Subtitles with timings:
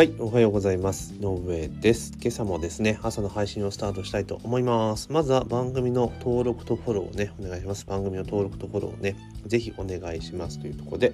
[0.00, 1.12] はい、おはようございます。
[1.20, 2.14] 野上です。
[2.22, 5.12] 今朝もですね、朝の配信をスタートしたいと思います。
[5.12, 7.84] まずは番組の登録とフォローをね、お願いします。
[7.84, 11.10] 番組の登録とフォローをね、ぜひお願いしますというところで、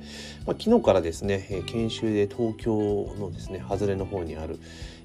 [0.47, 4.61] まあ、昨日からですね、研修で東京のですね、外れの方にある、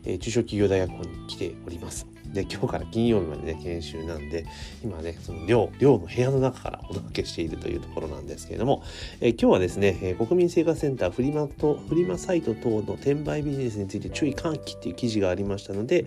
[0.05, 2.07] えー、中小企業大学校に来ております。
[2.33, 4.45] で今日から金曜日までね研修なんで
[4.83, 8.83] 今ねその寮寮の部屋の中からお届けしているというところなんですけれども、
[9.19, 16.05] えー、今日はですね、えー、国民生活センターフリマとフリマサイト等の転売ビジネスについて注意喚起っていう記事がありましたので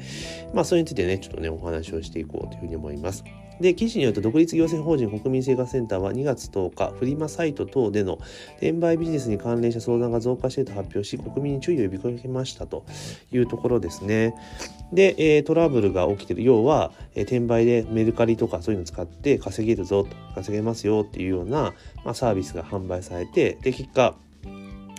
[0.55, 3.25] まあそれについてねちょっとねお話をしていこうというふうに思います。
[3.61, 8.19] で、記事によると、独立行政法人国民生活センターは2月10日、フリマサイト等での
[8.57, 12.85] 転売ビジネスに関連した相談が増加していると発表し、国民に注意を呼びかけましたと
[13.33, 14.35] いうところですね。
[14.93, 16.43] で、え、トラブルが起きてる。
[16.43, 21.75] 要は、え、転売でメルカリとかそういうの使って稼げるぞと、稼げますよっていうような、
[22.05, 24.17] まあ、サービスが販売されて、で、結果、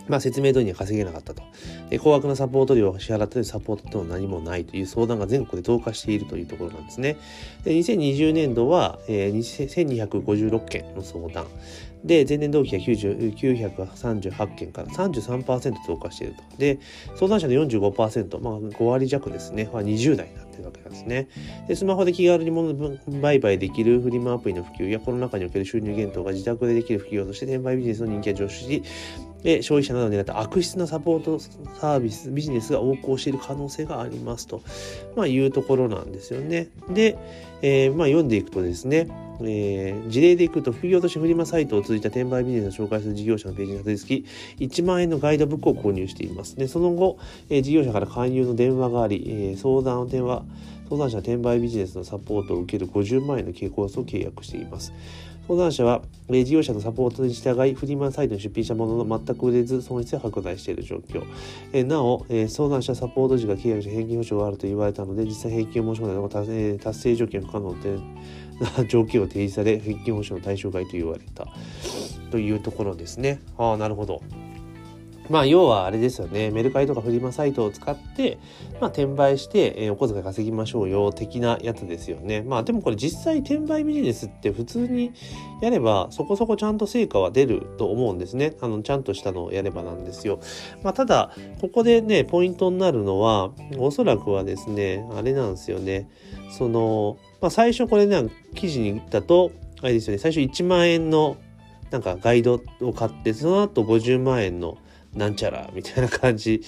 [0.07, 1.43] まあ、説明通りには稼げなかったと。
[1.89, 7.17] で高額なサポート料を支払ったりサポートとは何もないという相談が全国で増加しているというところなんですね。
[7.63, 11.45] で2020年度は、えー、1256件の相談。
[12.05, 16.57] で、前年同期が938件から33%増加していると。
[16.57, 16.79] で、
[17.15, 21.27] 相談者の45%、まあ5割弱ですね、は20代になっているわけなんですね。
[21.67, 22.75] で、スマホで気軽に物
[23.21, 28.84] 売買できるフリマアプリの普及やコロナ禍における収入減等が自宅でできる普及として転売ビジネスの人気が上昇し、
[29.46, 34.63] で消費者などに狙った悪質なサポートサービスビジネスが横行している可能性がありますと、
[35.15, 36.70] まあ、いうところなんですよね。
[36.90, 37.15] で、
[37.62, 39.07] えー、まあ、読んでいくとですね
[39.41, 44.26] えー、事例でいくと副業としてフリマサイトを通じた転売ビジネスを紹介する事業者のページにたどり着き
[44.63, 47.18] 1万円のガイドブックを購入していますでその後、
[47.49, 50.46] えー、事業者から勧誘の電話があり、えー、相談の電話
[50.89, 54.93] 相談者転売ビジネスのサポートを受ける50万円の経コースを契約しています
[55.47, 61.23] 相談者は、え事業者のサポートに従い、フリマサイトに出品したものの全く売れず、損失が拡大している状況。
[61.71, 68.00] えなお、え相談者サポート時が契約し返金保証があると言われたので、実際返金を申し込んだのが達,、え達成条件不可能で
[68.59, 71.45] な条件を提示され、返金保証の対象外と言われた。
[72.31, 73.40] というところですね。
[73.57, 74.24] ああ、なるほど。
[75.30, 76.52] まあ要はあれですよね。
[76.52, 78.38] メルカリとかフリマサイトを使って、
[78.80, 82.41] まあ、転売して、えー、お小遣い稼ぎましょうよ的なやつですよね。
[82.41, 85.12] まあでもこれ実際転売ビジネスって普通に
[85.62, 88.56] やればそこそこちゃんと成果は出ると思うんですね。
[88.62, 90.40] あのちゃんとしたのをやればなんですよ。
[90.84, 91.31] まあただ
[91.62, 96.09] ここでねポイントになるのはおそらくはですねあれなんですよね。
[96.52, 100.19] その、まあ、最初これね記事に言ったとあれですよね。
[100.19, 101.38] 最初1万円の
[101.92, 104.78] なんかガイドを買ってその後50万円の
[105.16, 106.62] なんちゃらみたいな感じ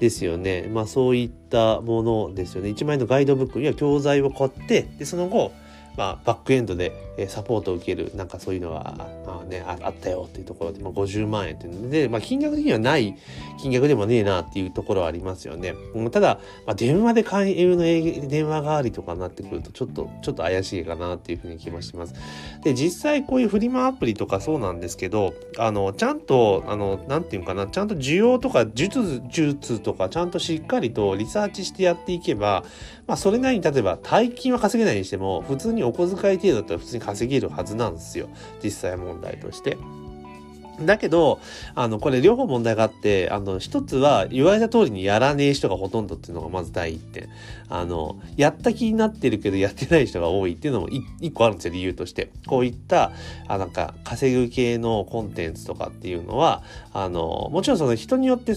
[0.00, 0.68] ですよね。
[0.72, 2.70] まあそういったものですよね。
[2.70, 5.52] 1万円のガイドブックには教材を買って、で、その後、
[5.96, 6.92] まあ、バックエンドで
[7.26, 8.94] サポートを受けるなんかそういうのが、
[9.26, 13.16] まあね、あったよっていうところで、まあ、50万円っていうので、まあ、金額的にはない
[13.60, 15.74] 金額でもねえなっていうところはありますよね。
[16.12, 17.82] ただ、まあ、電話で勧誘の
[18.28, 22.14] 電話代わりとかになってくるとちょっとちょっと怪しいかなっていうふうに気もします。
[22.62, 32.64] で実際こういうフリマアプリとかそうなんですけどあのちゃんとあのなんていうかなちゃんと需要とか術術とかちゃんとしっかりとリサーチしてやっていけば、
[33.06, 38.28] まあ、それなりに例えば大金は稼げないにしても普通にお小遣い程度だったら普通に稼げるはずなんですよ。
[38.62, 39.78] 実際問題として。
[40.80, 41.40] だけど、
[41.74, 47.28] あの、これ両方問題があって、あの、一つは言われた通りにやらねえ人がほとんどっていうのがまず第一点。
[47.68, 52.30] あの、やった気になってるけどやってない人が多いっていうのも一個あるんですよ、理由として。
[52.46, 53.10] こういった、
[53.48, 58.54] あ、なんか、稼ぐ系のコンテンツとかっていうのは、あの、もちろんその人によって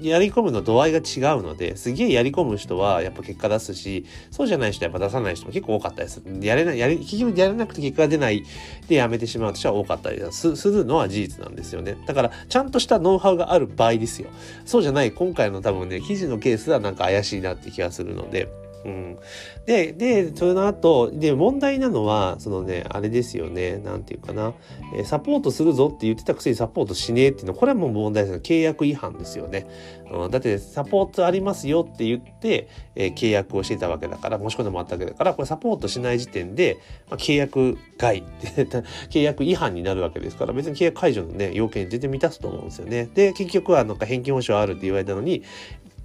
[0.00, 1.00] やり込むの度合いが違
[1.38, 6.22] うのですげえやり込む人はやっぱ結果出すしそうじゃない人はやっぱ出さない人も結構多かったです。
[6.40, 8.44] やれないやり結局やれなくて結果が出ない
[8.88, 11.96] でやめてしまう人は多かったりするのは事実なんですよね。
[12.06, 14.28] だからちゃんとしたノウハウがある場合ですよ。
[14.64, 18.48] そうじゃない今回の多分ね記事のケースはなんか怪しいなって気がするので
[18.84, 19.18] うん。
[19.66, 24.52] で、で、その後、で、問題なのは、そのね、あれですよね、なんていうかな、
[24.96, 28.40] え、サポートするぞって言ってたくせにサポートしねえっていうのは、これはもう問題ですよ。
[28.40, 29.66] 契約違反ですよね。
[30.10, 36.76] うん、だって、サポートありますよって言って、え、契約をしてたわけだから、申し込んでもらったわけだから、これサポートしない時点で、
[37.08, 38.66] まあ、契約外って、
[39.10, 43.08] 契約違反になるわけですから、別に契約解除のね、要件全然満たすと思うんですよね。
[43.14, 45.42] で、結局はなんか返金保証あるって言われたのに、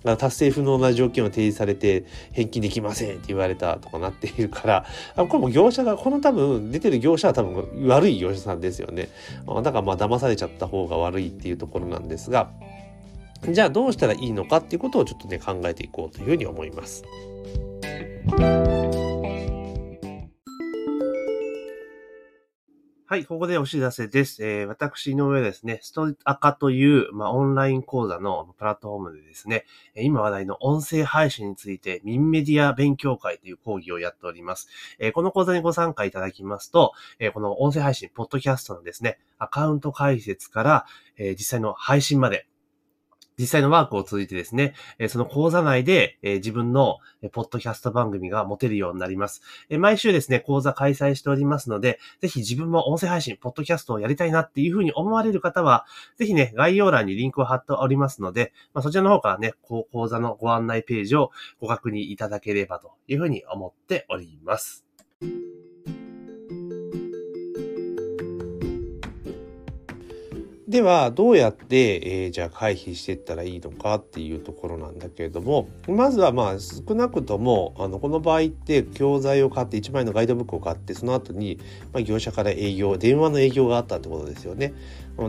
[0.03, 4.85] 達成不能な条件を提示されて返金できませんって言われたとかなっているから
[5.15, 9.09] あこれも業者がこの多分出てる業者は多分悪い業者さんですよね
[9.45, 12.51] だからまあ騙されちゃった方が悪いっていうところなんですが
[13.47, 17.03] じゃあどうしたらいいのかっていうことをちょっとね考えていこうというふうに思います。
[23.11, 24.45] はい、ここでお知らせです。
[24.45, 29.65] えー、私、の上ですね、ストアカという、まあ、オンライン講座のプラットフォームでですね、
[29.95, 34.67] 今話題の音声配信について、ミンメディア勉強会という講義をやっております。
[34.99, 40.85] えー、この講座にご参加いただきますと、えー、この音声配信、ポッドキャストのですね、アカウント解説から、
[41.17, 42.45] え実際の配信まで、
[43.39, 44.73] 実際のワークを通じてですね、
[45.07, 46.97] その講座内で自分の
[47.31, 49.41] ポッドキャスト番組が持てるようになります。
[49.79, 55.85] 毎週ですね、講座開催しておりますので、ぜひ自分も音声配信、ポッドキャストをやりたいなっていうふうに思われる方は、
[56.17, 61.31] ぜひね、概要欄にリンクを貼っておりますので、まあ、そちらの方からね、講座のご案内ページを
[61.61, 64.85] ご確認いただければというふうに思っております。
[70.69, 81.57] では、どうやって、えー、じゃあ回避していったらいいのかっていうところなんだけれども、まずはまあ少なくとも、あの、この場合って教材を買って、1枚のガイドブックを買って、その後に、
[81.91, 84.75] まあ、業者から営業、電話の営業があったってことですよね。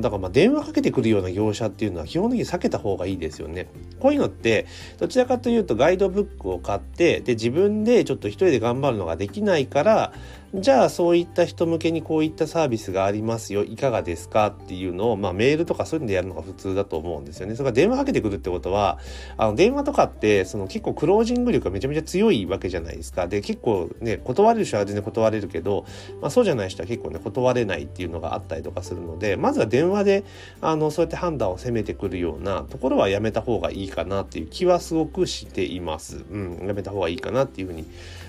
[0.00, 3.66] だからまあ電話かけてくるような業者っていうのは基本的に避けた方がいいですよね。
[3.98, 4.66] こういうのって
[4.98, 10.12] どちらかというとガイドブックを買ってで自分でちょっと一人で頑張るのができないから
[10.52, 17.54] じゃあそういった人向けにこういったサービスがありますよいかがですかっていうのを、まあ、メールとかそういうのでやるのが普通だと思うんですよね。
[17.54, 18.98] それから電話かけてくるってことは
[19.36, 23.28] あの電話とかってその結構クロージング力がめちゃめちゃ強いわけじゃないですか。
[23.28, 25.86] で結構ね断れる人は全然断れるけど、
[26.20, 30.24] まあ、そうじゃない人は結構ね断れないっていうのがあったりとかするのでまずは電話で
[30.60, 36.24] あのそうやって判断を責めてくるようなところはやめた方がいいかなっていう気はすごくしています。
[36.28, 37.86] うん、やめた方がいいかなっていうふうに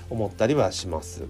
[0.08, 1.24] 思ったりはします。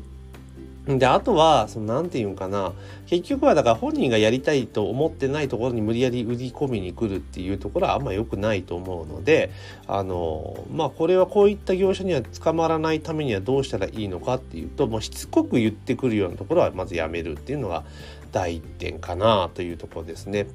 [0.86, 2.72] で、あとは、その、なんていうんかな。
[3.06, 9.50] 結局は、だから本人がやりたいと思ってないところに無理やり売り込みに来るっていうところはあんま良くないと思うので、
[9.86, 17.84] あの、まあ、これはこういった業者には捕まらないためにはどうしたらいいのかっていうと、もうしつこく言ってくるようなところはまずやめるっていうのが
[18.32, 20.48] 第一点かなというところですね。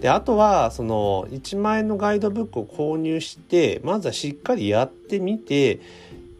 [0.00, 5.80] で、あとは、その、1万円のガイドブックを購入して、まずはしっかりやってみて、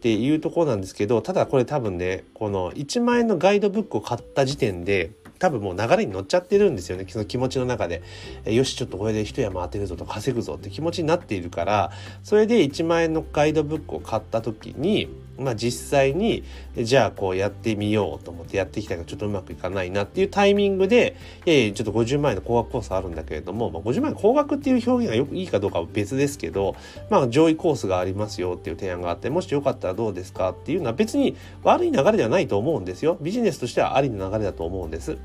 [0.01, 7.05] っていうところなんですけどただこれ多分ねこの1万円のガイドブックを買った時点で多分もう流れに乗っちゃってるんですよね。
[7.07, 8.01] その気持ちの中で。
[8.45, 11.91] えよしちょっとこれで一山当てるぞと稼ぐぞって気持ちになっているから
[12.23, 15.07] それで1万円のガイドブックを買った時に
[15.37, 16.43] まあ実際に
[16.77, 26.75] じゃあこうやってみようと思ってやってきたけどちょっとうまくいかないなっていうタイミングでいやいやちょっと50万円の高額コースあるんだけれども、まあ、50万円高額っていう表現がよくいいかどうかは別ですけど
[27.09, 35.17] まあ上位コースがありますよっていう提案があってもしよかったらどうですかっていうのは別に悪い流れではないと思うんですよビジネスとしてはありの流れだと思うんです。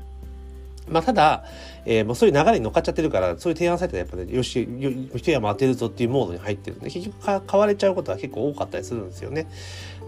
[0.89, 1.43] まあ、ただ、
[1.89, 4.67] えー、もうそういう流れに乗っかっちゃってるから、そういう提案されたらやっぱね、よし、
[5.15, 9.47] 一山当てるぞっていうモードに入ってるんで、結局買われちゃうことは結構多かったりするんですよね。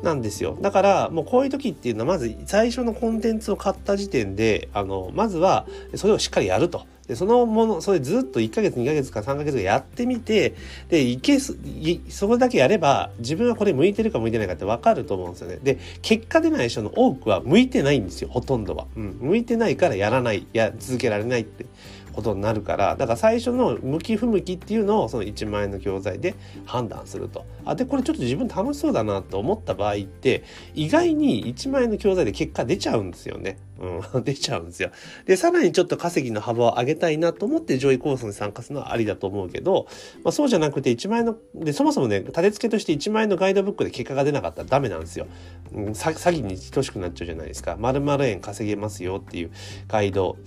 [0.03, 0.57] なんですよ。
[0.61, 5.65] だから、もうこういう時っていうのは、まず最初のコンテンツを買った時点で、あの、まずは、
[5.95, 6.85] それをしっかりやると。
[7.09, 10.53] で、そのもの、それずっと1ヶ月、2ヶ月か3ヶ月やってみて、
[10.89, 15.57] で、いけす、いそこだけやれば、自分はこれ向いてるか向いてないかって分かると思うんですよね。
[15.63, 18.85] で、結果出ない人の多くは向いてないんですよ、ほとんどは。
[18.95, 19.17] うん。
[19.21, 21.65] 向いてないからやらない、や、続けられないって
[22.13, 26.35] ことになるからだから最初の向き不向きっていうのをその1万円の教材で
[26.65, 33.57] 判断するとあでこれちょっと自分楽しそうだなと思った場合って意外に1万円の教材で結果出ちゃうんですよね。
[33.79, 34.91] うん、 出ちゃうんですよ。
[35.25, 39.87] で、さらにちょっと稼ぎの幅を上げたいなと思って上位コースに参加するのはありだと思うけど、
[40.24, 45.27] まあ、そうじゃなくて1万円の、で、そもそもね、立て付けとして1万円のガイドブックで結果が出なかったらダメなんですよ。
[45.74, 47.77] うん、詐欺に等しくなっちゃうじゃないですか。
[47.77, 49.51] 〇〇円稼げますよっていう
[49.88, 50.38] ガイド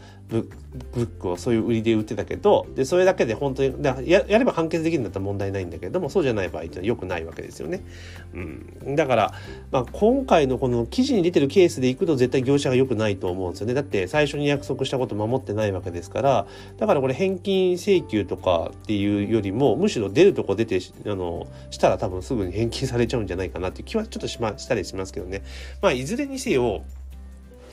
[0.40, 0.48] ブ
[0.94, 7.82] ックをそういう売りで売ってたけどでそれだけで本当にややれば完結できるんだったら問題ないんだけどもそうじゃない場合っていうのは良くないわけですよね。
[8.32, 8.38] う
[8.90, 9.34] ん、だから、
[9.70, 13.74] まあ、今回のこの記事に出てるケースでいくと絶対業者が良くないと思うんですよね。
[13.74, 16.46] だって最初に約束したこと守ってないわけですから
[16.78, 25.44] だからこれ返金請求とかっていうよりもむしろ出るとこ出てあのしたら多分すぐに返金されちゃうんじゃないかなっていう気はちょっとしましたりしますけどね。
[25.80, 26.82] まあいずれにせよ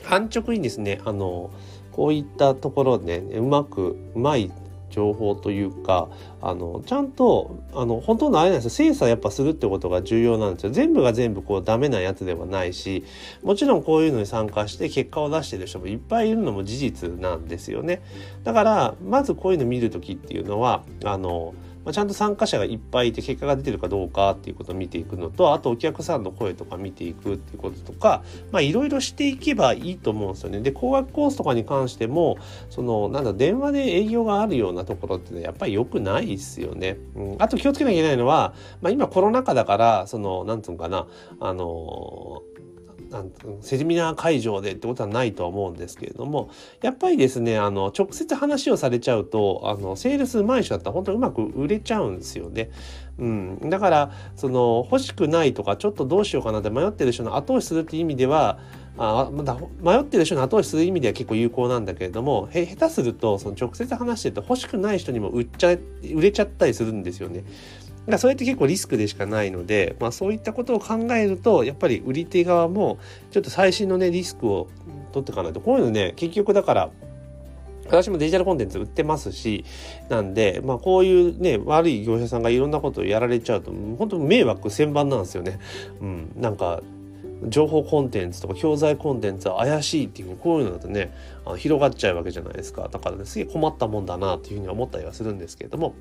[0.08, 1.50] 安直にですねあの
[1.90, 4.52] こういったところ、ね、うまくうまい
[4.90, 6.08] 情報というか
[6.42, 8.70] あのちゃんとあの本当のあれなんですよ。
[8.70, 10.70] 精査やっぱするってことが重要なんですよ。
[10.70, 13.04] 全部が全部こうダメなやつではないし
[13.42, 18.02] もちろんこういうのに参加して結果を出してる人もいっぱいいるのも事実なんですよね。
[18.44, 21.54] だからまずこういうの見る時っていうのはあの
[21.84, 28.22] まあ、ちゃんと参加者がいっぱいいて結果が出てるかどうかっていうことを見ていくのとあとお客さんの声とか見ていくっていうこととか
[28.60, 30.60] いろいろしていけばいいと思うんですよね。
[30.60, 36.98] で高額コースとかに関してもそのなんだ電話で営業があるようなところってやっぱり良くないですよね。
[37.14, 41.06] うん、あと気をつけなきゃいけないのは、まあ、今コロナ禍だからそのなんつうのかな
[41.40, 42.42] あの
[43.10, 52.70] なんセミナー会場でってことはないとは思うんですけれどもやっぱりですねあの直接話をされちゃうとあのセールスうまい人だったら本当にうまく売れちゃうんですよね。
[53.18, 58.58] うん、だからその欲しくないとかちょっとどうしようかなって迷ってる人の後押しするっていう意味では
[58.98, 65.72] あまだ迷ってる人の後押しする意味では結構有効なんだけれどもへ下手するとその直接話してると欲しくない人にも売っちゃ
[66.14, 67.40] 売れちゃったりするんですよね。
[67.40, 72.98] だからそれって結構リスクでしかないので、まあ、そういったことを考えるとやっぱり売り手側も
[73.30, 74.68] ちょっと最新のねリスクを
[75.12, 76.90] 取っていかないとこういうのね結局だから
[77.90, 79.64] 私もデジタルコンテンツ売ってますし、
[80.08, 85.58] なんで、まあこういうね、悪い業者さんがいろんなことをやられちゃうと、本当迷惑千番なんですよね。
[86.00, 86.32] うん。
[86.36, 86.82] なんか、
[87.48, 92.88] 情報コンテンツとか教材コンテンツは怪しいっていうこういうのだとねあの広がっちゃうわけじゃないですか。
[92.90, 95.94] だからねすげえ困ったもんだなっていうふうに思ったりはするんですけれども、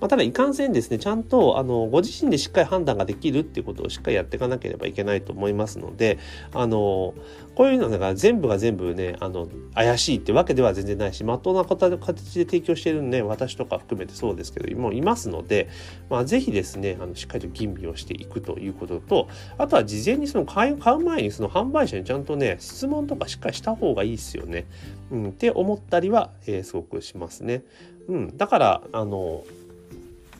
[0.00, 6.18] まあ、ただいかんせんですねちゃんとあのご自身でしっかり判断ができるっていうことをしっかりやっていかなければいけないと思いますので
[6.52, 7.14] あの
[7.54, 15.68] こういうのだから全部が全部ねあの怪しいってわけでは全然ないしまっとうな形で提供しているね私とか含めてそうですけどもいますので、
[16.10, 24.66] まあ、ぜひですねあのしっかりと吟味をしていくということとあとは事前にその買う買う前にその販売者にちゃんとね質問とかしっかりした方がいいですよね。
[25.10, 27.62] うん、って思ったりは、えー、すごくしますね。
[28.06, 29.44] うん、だからあの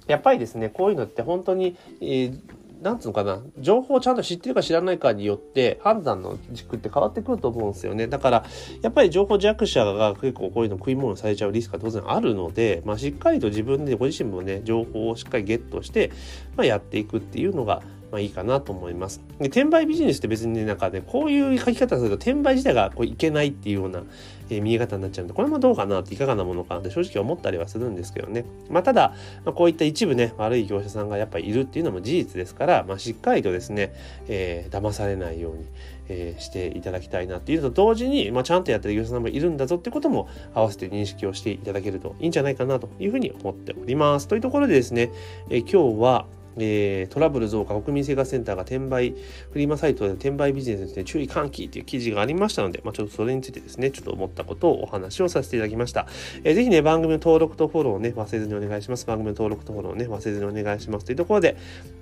[0.06, 2.40] やっぱりですねこういうのって本当に、えー
[2.82, 8.08] なんつうのかな、情報をちゃんと知ってるか知らないかによって判断の軸って変わってくると思うんですよね。
[8.08, 8.44] だから、
[8.82, 16.10] やっぱり情報弱者が結構こういうの食い物されちゃうリスクが当然あるので、まあ、しっかりと自分でご自身もね、情報をしっかりゲットして、
[16.56, 17.80] まあ、やっていくっていうのが、
[18.14, 19.20] まあいいかなと思います。
[19.40, 24.04] で転売ビジネスって別にね、なんかね、こういう書き方すると転売自体がこういけないっていうような、
[24.50, 28.44] えー、見え方になっちゃうんで、これもどうかなっていかがなものかなって正直思ったりはするんですけどね。
[28.70, 33.92] まあただ、まあ、こういった一部ね、悪い業者さんがやっぱいるっていうのも事実ですから、まあしっかりとですね、
[34.28, 35.64] えー、騙されないように、
[36.08, 44.28] えー、していただきたいなっていうのと同時に、まあ、ちゃんとやってる業者さんもいるんだぞってことも合わせて認識をしていただけるといいんじゃないかなというふうに思っております。
[44.28, 45.10] というところでですね、
[45.50, 46.26] えー、今日は、
[46.58, 49.14] えー、トラブル増加国民生活センターが転売
[49.50, 56.06] フリマサイトで転売ビジネスに、ね、注意喚起という記事がありましたので、まあ、ちょっとそれについてですねちょっと思ったことをお話をさせていただきました、
[56.44, 59.06] えー、ぜひね番組の登録とフォローをね忘れずにお願いします。
[59.06, 61.06] 番組の登録とフォローをね忘れずにお願いします。
[61.06, 61.56] というところで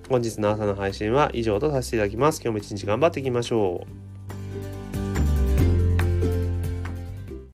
[0.09, 2.41] 本日の朝の配信は以上とさせていただきます。
[2.43, 4.12] 今日も一日頑張っていきましょう。